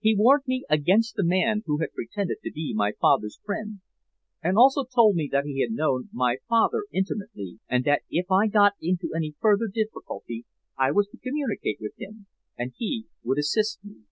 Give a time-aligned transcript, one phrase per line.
[0.00, 3.78] He warned me against the man who had pretended to be my father's friend,
[4.42, 8.48] and also told me that he had known my father intimately, and that if I
[8.48, 10.44] got into any further difficulty
[10.76, 12.26] I was to communicate with him
[12.58, 14.02] and he would assist me.